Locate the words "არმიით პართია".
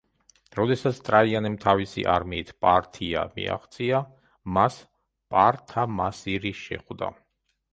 2.13-3.25